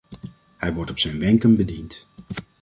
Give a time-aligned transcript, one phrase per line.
[0.57, 2.07] Hij wordt op zijn wenken bediend.